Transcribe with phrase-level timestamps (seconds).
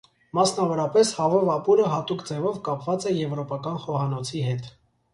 [0.37, 4.77] Մասնավորապես, հավով ապուրը հատուկ ձևով կապված է եվրոպական խոհանոցի հետ։